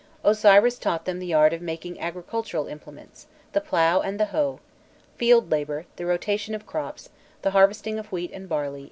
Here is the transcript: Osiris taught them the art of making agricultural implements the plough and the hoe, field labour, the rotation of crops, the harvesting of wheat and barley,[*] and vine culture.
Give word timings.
Osiris 0.23 0.79
taught 0.79 1.05
them 1.05 1.19
the 1.19 1.31
art 1.31 1.53
of 1.53 1.61
making 1.61 1.99
agricultural 1.99 2.65
implements 2.65 3.27
the 3.53 3.61
plough 3.61 3.99
and 3.99 4.19
the 4.19 4.25
hoe, 4.25 4.59
field 5.15 5.51
labour, 5.51 5.85
the 5.95 6.07
rotation 6.07 6.55
of 6.55 6.65
crops, 6.65 7.11
the 7.43 7.51
harvesting 7.51 7.99
of 7.99 8.11
wheat 8.11 8.31
and 8.31 8.49
barley,[*] 8.49 8.49
and 8.49 8.49
vine 8.49 8.71
culture. 8.71 8.79